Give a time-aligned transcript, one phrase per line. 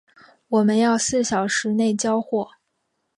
[0.47, 2.49] 我们要四小时内交货